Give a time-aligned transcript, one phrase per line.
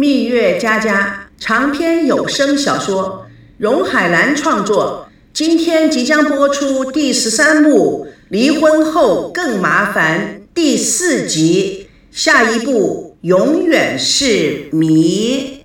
[0.00, 15.64] 蜜月佳佳长篇有声小说，荣海兰创作，今天即将播出第十三幕《离婚后更麻烦》第四集，下一步永远是谜。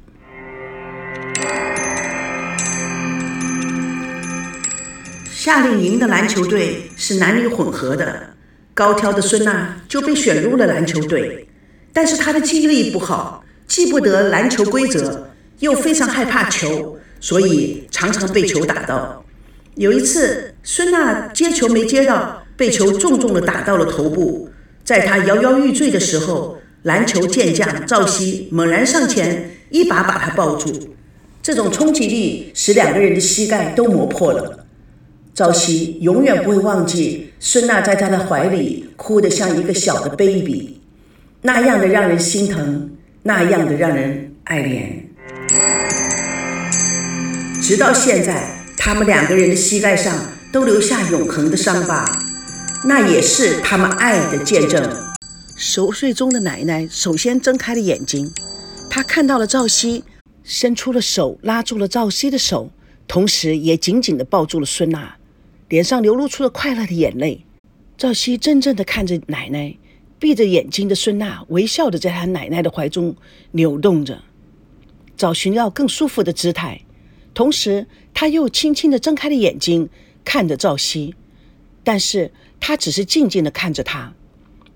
[5.31, 8.33] 夏令营的篮球队是男女混合的，
[8.73, 11.47] 高挑的孙娜就被选入了篮球队，
[11.93, 13.42] 但是她的记忆力不好。
[13.67, 15.27] 记不得篮球规则，
[15.59, 19.25] 又非常害怕球，所以常常被球打到。
[19.75, 24.49] 有一次，孙娜接球没接到，被球重重的打到了头部。
[24.83, 30.95] 在她摇摇欲坠的时候，篮球健将赵熙猛然上前，一把把她抱住。
[31.41, 34.65] 这种冲击力使两个人的膝盖都磨破了。
[35.33, 40.79] 赵熙永远不会忘记孙娜在他的怀里哭得像一个小的 baby，
[41.41, 42.91] 那样的让人心疼。
[43.25, 44.83] 那样的让人爱怜，
[47.61, 50.13] 直到现在，他们两个人的膝盖上
[50.51, 52.03] 都留下永恒的伤疤，
[52.83, 54.83] 那也是他们爱的见证。
[55.55, 58.29] 熟睡中的奶奶首先睁开了眼睛，
[58.89, 60.03] 她看到了赵熙，
[60.43, 62.71] 伸出了手拉住了赵熙的手，
[63.07, 65.15] 同时也紧紧地抱住了孙娜，
[65.69, 67.45] 脸上流露出了快乐的眼泪。
[67.97, 69.77] 赵熙怔怔地看着奶奶。
[70.23, 73.13] 闭着眼睛的孙娜微笑的在她奶奶的怀中
[73.51, 74.23] 扭动着，
[75.17, 76.79] 找寻要更舒服的姿态。
[77.33, 79.89] 同时，她又轻轻的睁开了眼睛，
[80.23, 81.13] 看着赵熙，
[81.83, 84.13] 但是她只是静静的看着他。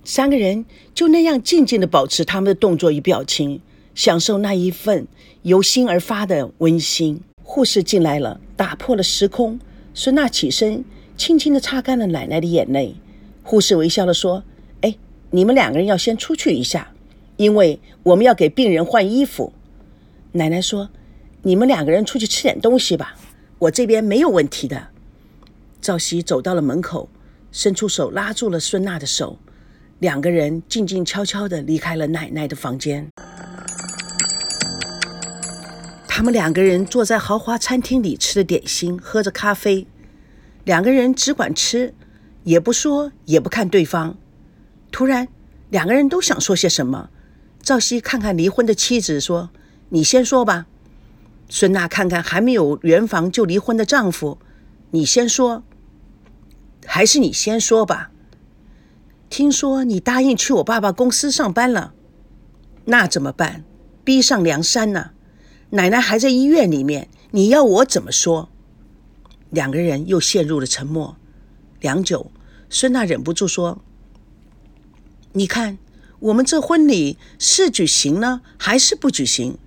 [0.04, 3.62] 三个人就那样静静的保持他们的动作与表情，
[3.96, 5.08] 享受那一份
[5.44, 7.22] 由心而发的温馨。
[7.42, 9.58] 护士进来了，打破了时空。
[9.94, 10.84] 孙娜起身，
[11.16, 12.96] 轻轻的擦干了奶奶的眼泪。
[13.44, 14.44] 护士微笑的说。
[15.32, 16.94] 你们两个人要先出去一下，
[17.36, 19.52] 因为我们要给病人换衣服。
[20.32, 20.90] 奶奶说
[21.44, 23.16] ：“你们两个人出去吃点东西吧，
[23.60, 24.88] 我这边没有问题的。”
[25.82, 27.10] 赵熙走到了门口，
[27.52, 29.38] 伸出手拉住了孙娜的手，
[30.00, 33.08] 两个人静静悄悄地离开了奶奶的房间。
[36.08, 39.86] 他们两个人坐在豪华餐厅里吃着点心，喝着咖啡，
[40.64, 41.94] 两个人只管吃，
[42.44, 44.18] 也不说，也不看对方。
[44.92, 45.28] 突然，
[45.70, 47.10] 两个人都想说些什么。
[47.62, 49.50] 赵熙看看离婚的妻子，说
[49.90, 50.68] ：“你先说吧。”
[51.50, 54.40] 孙娜看看还没有圆房就离婚的丈夫
[54.92, 55.64] ，“你先说。”
[56.86, 58.12] 还是你先说吧。
[59.30, 61.94] 听说你答应去我爸爸公司上班了，
[62.86, 63.66] 那怎么办？
[64.06, 65.12] 逼上梁山呢？
[65.72, 68.50] 奶奶还在医院里面，你要我怎么说？
[69.50, 71.18] 两个人又陷入了沉默。
[71.82, 72.32] 良久，
[72.70, 73.84] 孙娜忍不住说。
[75.38, 75.78] 你看，
[76.18, 79.60] 我们这婚礼是举行呢，还是不举行？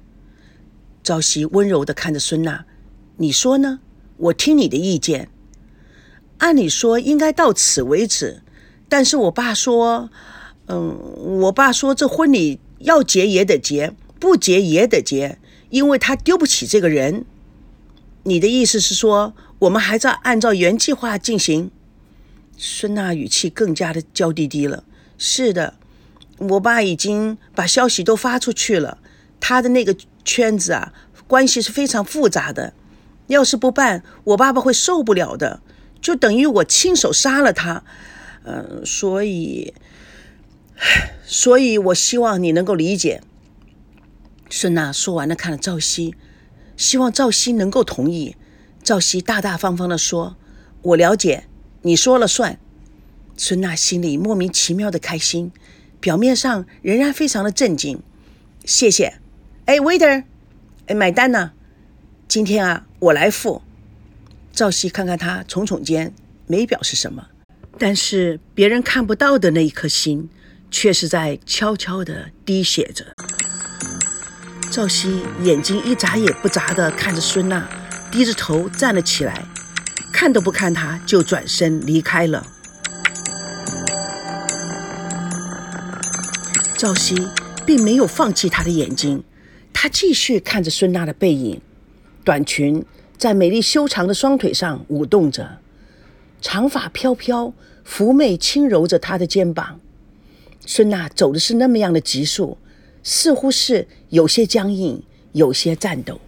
[1.05, 2.65] 朝夕温柔的看着孙娜，
[3.19, 3.79] 你说呢？
[4.17, 5.31] 我听你的意见。
[6.39, 8.43] 按理说应该到此为止，
[8.89, 10.11] 但是我爸说，
[10.67, 10.99] 嗯，
[11.43, 15.39] 我爸说这婚礼要结也得结，不结也得结，
[15.69, 17.25] 因为他丢不起这个人。
[18.25, 21.71] 你的意思是说，我们还在按照原计划进行？
[22.57, 24.83] 孙娜语气更加的娇滴滴了。
[25.23, 25.75] 是的，
[26.39, 28.97] 我爸已经把消息都发出去了。
[29.39, 29.95] 他的那个
[30.25, 30.95] 圈子啊，
[31.29, 32.73] 关系是非常复杂的。
[33.27, 35.61] 要是不办，我爸爸会受不了的，
[36.01, 37.85] 就等于我亲手杀了他。
[38.45, 39.75] 嗯，所以，
[41.27, 43.23] 所以我希望你能够理解。
[44.49, 46.15] 孙娜说完了，看了赵熙，
[46.79, 48.37] 希望赵熙能够同意。
[48.83, 50.37] 赵熙大大方方的说
[50.81, 51.45] ：“我了解，
[51.83, 52.59] 你说了算。”
[53.43, 55.51] 孙娜心里莫名其妙的开心，
[55.99, 58.03] 表面上仍然非常的震惊。
[58.67, 59.15] 谢谢，
[59.65, 60.25] 哎，waiter，
[60.89, 61.53] 哎，买单呢？
[62.29, 63.63] 今天啊，我来付。
[64.53, 66.13] 赵熙看看他，耸耸肩，
[66.47, 67.29] 没表示什么。
[67.79, 70.29] 但是别人看不到的那一颗心，
[70.71, 73.07] 却是在悄悄的滴血着。
[74.71, 77.67] 赵熙眼睛一眨也不眨的看着孙娜，
[78.11, 79.47] 低着头站了起来，
[80.13, 82.47] 看都不看她，就转身离开了。
[86.81, 87.15] 赵熙
[87.67, 89.23] 并没有放弃他的眼睛，
[89.71, 91.61] 他继续看着孙娜的背影，
[92.25, 92.83] 短裙
[93.19, 95.59] 在美丽修长的双腿上舞动着，
[96.41, 97.53] 长发飘飘，
[97.87, 99.79] 妩媚轻柔着她的肩膀。
[100.65, 102.57] 孙娜走的是那么样的急速，
[103.03, 106.19] 似乎是有些僵硬，有些颤抖。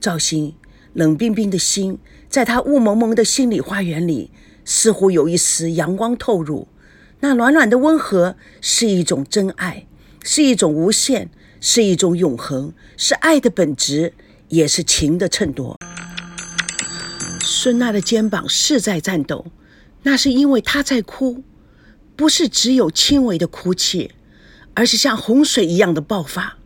[0.00, 0.54] 赵熙
[0.94, 1.98] 冷冰冰的心，
[2.30, 4.30] 在他雾蒙蒙的心里花园里，
[4.64, 6.66] 似乎有一丝阳光透入。
[7.20, 9.86] 那暖暖的温和是一种真爱，
[10.24, 11.28] 是一种无限，
[11.60, 14.14] 是一种永恒，是爱的本质，
[14.48, 15.76] 也是情的衬托。
[17.42, 19.46] 孙娜的肩膀是在颤抖，
[20.02, 21.42] 那是因为她在哭，
[22.16, 24.12] 不是只有轻微的哭泣，
[24.72, 26.56] 而是像洪水一样的爆发。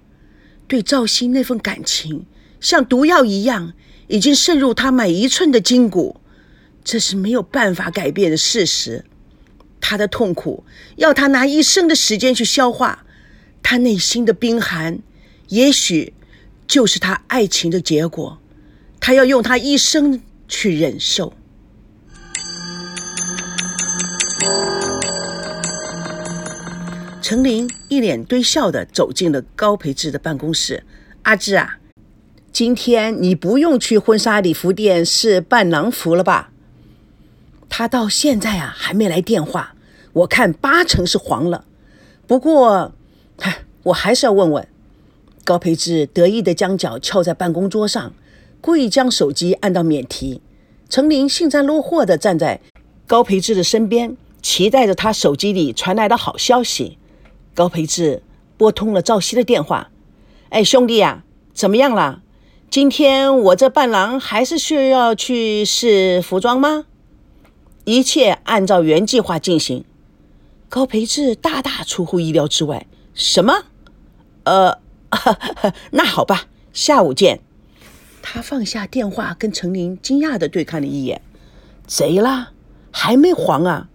[0.68, 2.26] 对赵鑫那份感情，
[2.60, 3.72] 像毒药一样，
[4.06, 6.20] 已经渗入他每一寸的筋骨，
[6.84, 9.04] 这是没有办法改变的事实。
[9.86, 10.64] 他的痛苦
[10.96, 13.04] 要他拿一生的时间去消化，
[13.62, 15.00] 他内心的冰寒，
[15.48, 16.14] 也许
[16.66, 18.38] 就是他爱情的结果。
[18.98, 21.34] 他要用他一生去忍受。
[27.20, 30.82] 程琳一脸堆笑的走进了高培志的办公室。
[31.24, 31.76] 阿志啊，
[32.50, 36.50] 今天你不用去婚纱礼服店试伴郎服了吧？
[37.68, 39.73] 他到现在啊还没来电话。
[40.14, 41.64] 我看八成是黄了，
[42.26, 42.92] 不过，
[43.36, 44.68] 嗨，我还是要问问。
[45.42, 48.14] 高培志得意的将脚翘在办公桌上，
[48.60, 50.40] 故意将手机按到免提。
[50.88, 52.60] 程琳幸灾乐祸的站在
[53.08, 56.96] 高培志的身边，期待着他手机里传来的好消息。
[57.52, 58.22] 高培志
[58.56, 59.90] 拨通了赵熙的电话
[60.50, 62.22] ：“哎，兄弟呀，怎么样了？
[62.70, 66.86] 今天我这伴郎还是需要去试服装吗？
[67.84, 69.84] 一切按照原计划进行。”
[70.74, 73.66] 高培志大大出乎意料之外，什么？
[74.42, 74.80] 呃，
[75.92, 77.38] 那好吧，下午见。
[78.20, 81.22] 他放下电话，跟程琳惊讶的对看了一眼。
[81.86, 82.50] 贼啦，
[82.90, 83.88] 还没黄啊？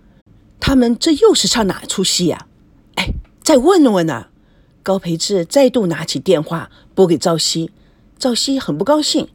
[0.61, 2.47] 他们这又是唱哪出戏呀？
[2.95, 3.09] 哎，
[3.43, 4.27] 再问问呢。
[4.81, 7.71] 高培志再度拿起电话拨给赵熙，
[8.17, 9.27] 赵熙很不高兴。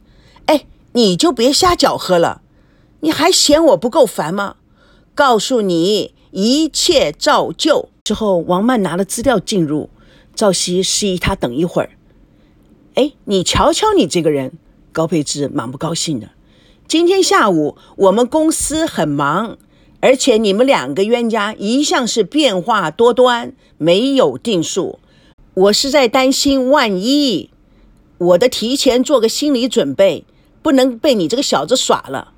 [0.47, 2.41] 哎，你就别瞎搅和了，
[3.01, 4.55] 你还嫌我不够烦吗？
[5.13, 6.14] 告诉你。
[6.35, 7.87] 一切照旧。
[8.03, 9.89] 之后，王曼拿了资料进入，
[10.35, 11.91] 赵熙示意他等一会儿。
[12.95, 14.51] 哎，你瞧瞧你这个人，
[14.91, 16.31] 高佩芝蛮不高兴的。
[16.89, 19.57] 今天下午我们公司很忙，
[20.01, 24.99] 而且你们两个冤家一向是变化多端，没有定数。
[25.53, 27.49] 我是在担心，万一
[28.17, 30.25] 我的提前做个心理准备，
[30.61, 32.33] 不能被你这个小子耍了。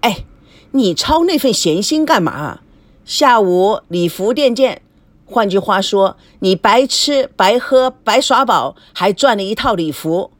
[0.00, 0.24] 哎，
[0.70, 2.60] 你操那份闲心干嘛？
[3.04, 4.82] 下午礼服店见。
[5.24, 10.30] 换句话说，你白吃白喝白耍宝，还赚了一套礼服。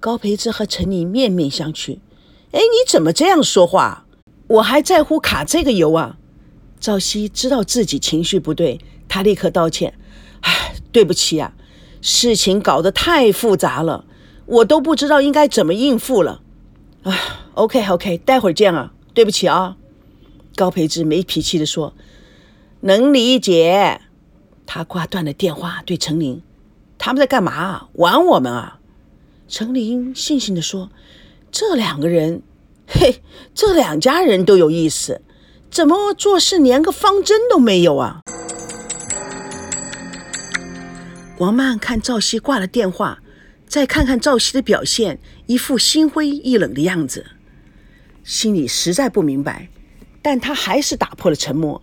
[0.00, 1.98] 高培志和陈妮面面相觑。
[2.52, 4.06] 哎，你怎么这样说话？
[4.48, 6.16] 我还在乎卡这个油啊？
[6.80, 9.94] 赵熙知道自己情绪不对，他立刻道歉。
[10.40, 11.52] 唉，对不起啊，
[12.00, 14.06] 事情搞得太复杂了，
[14.46, 16.40] 我都不知道应该怎么应付了。
[17.02, 17.14] 啊
[17.54, 19.76] ，OK OK，待会儿见啊，对不起啊。
[20.56, 21.94] 高培志没脾气地说
[22.80, 24.00] ：“能理解。”
[24.66, 26.42] 他挂断了电话，对程琳
[26.98, 27.88] ：“他们在干嘛？
[27.94, 28.78] 玩我们啊？”
[29.48, 30.90] 程琳悻悻地说
[31.50, 32.42] ：“这两个人，
[32.86, 35.22] 嘿，这两家人都有意思，
[35.70, 38.20] 怎么做事连个方针都没有啊？”
[41.38, 43.22] 王曼看赵熙挂了电话，
[43.66, 47.26] 再看看赵熙的表现，一副心灰意冷的样子，
[48.22, 49.68] 心里实在不明白。
[50.22, 51.82] 但他还是打破了沉默。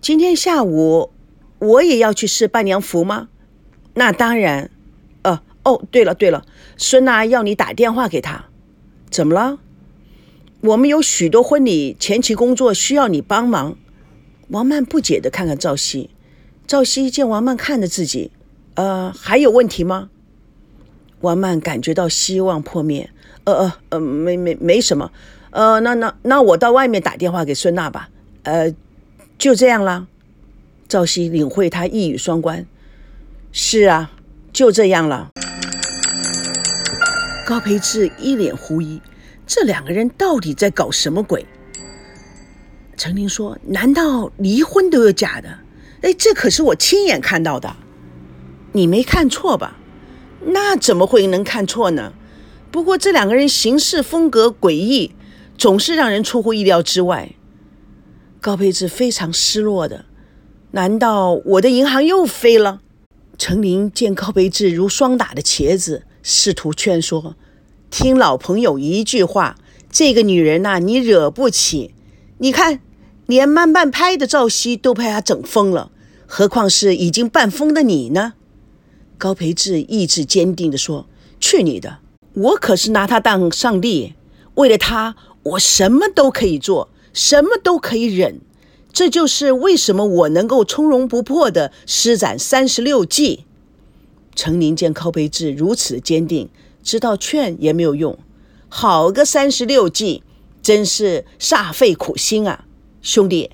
[0.00, 1.10] 今天下午
[1.58, 3.28] 我也要去试伴娘服吗？
[3.94, 4.70] 那当然。
[5.22, 6.44] 呃，哦，对了对了，
[6.76, 8.46] 孙娜要你打电话给她。
[9.10, 9.58] 怎么了？
[10.60, 13.76] 我们有许多婚礼前期工作需要你帮忙。
[14.48, 16.10] 王曼不解的看看赵熙。
[16.66, 18.30] 赵熙见王曼看着自己，
[18.74, 20.10] 呃，还有问题吗？
[21.20, 23.10] 王曼感觉到希望破灭。
[23.44, 25.10] 呃呃呃，没没没什么。
[25.56, 28.10] 呃，那那那我到外面打电话给孙娜吧。
[28.42, 28.74] 呃，
[29.38, 30.06] 就这样了。
[30.86, 32.66] 赵熙领会他一语双关。
[33.52, 34.10] 是啊，
[34.52, 35.30] 就这样了。
[37.46, 39.00] 高培志一脸狐疑，
[39.46, 41.46] 这两个人到底在搞什么鬼？
[42.98, 45.48] 陈琳说：“难道离婚都有假的？
[46.02, 47.74] 哎，这可是我亲眼看到的。
[48.72, 49.78] 你没看错吧？
[50.44, 52.12] 那怎么会能看错呢？
[52.70, 55.12] 不过这两个人行事风格诡异。”
[55.58, 57.32] 总是让人出乎意料之外。
[58.40, 60.04] 高培志非常失落的，
[60.72, 62.80] 难道我的银行又飞了？
[63.38, 67.34] 程琳见高培志如霜打的茄子，试图劝说
[67.90, 69.56] ：“听老朋友一句话，
[69.90, 71.94] 这个女人呐，你惹不起。
[72.38, 72.80] 你看，
[73.26, 75.90] 连慢半拍的赵熙都被她整疯了，
[76.26, 78.34] 何况是已经半疯的你呢？”
[79.18, 81.08] 高培志意志坚定地说
[81.40, 81.98] ：“去你的！
[82.34, 84.14] 我可是拿他当上帝，
[84.54, 85.16] 为了他。”
[85.50, 88.40] 我什么都可以做，什么都可以忍，
[88.92, 93.44] 这就是为什么我能够从容不迫地施展三十六计。
[94.34, 96.48] 陈宁见寇培志如此坚定，
[96.82, 98.18] 知道劝也没有用。
[98.68, 100.22] 好个三十六计，
[100.62, 102.64] 真是煞费苦心啊！
[103.00, 103.50] 兄弟，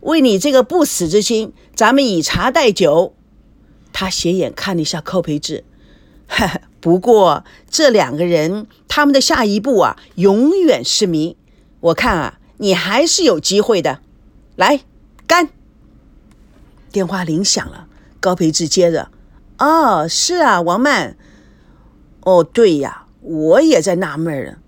[0.00, 3.14] 为你这个不死之心，咱们以茶代酒。
[3.92, 5.64] 他斜眼看了一下寇培志，
[6.26, 6.62] 哈哈。
[6.86, 11.36] 不过这两个人，他们的下一步啊，永远是谜。
[11.80, 13.98] 我看啊，你还是有机会的。
[14.54, 14.82] 来，
[15.26, 15.48] 干！
[16.92, 17.88] 电话铃响了，
[18.20, 19.08] 高培志接着
[19.58, 21.16] ：“哦，是啊，王曼。
[22.20, 24.58] 哦，对呀。”我也在纳闷儿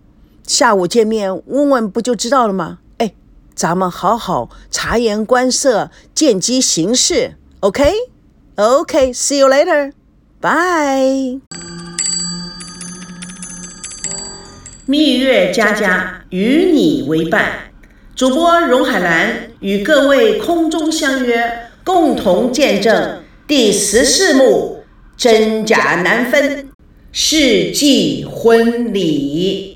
[0.42, 2.80] 下午见面问问不就知道了吗？
[2.96, 3.14] 哎，
[3.54, 7.36] 咱们好好察言观色，见机行事。
[7.60, 11.67] OK，OK，See you later，Bye。
[14.90, 17.70] 蜜月佳佳与你为伴，
[18.16, 24.82] 主播荣海兰与各位空中相约，共同见证第十四幕
[25.14, 26.70] 真假难分。
[27.12, 29.66] 世纪婚礼。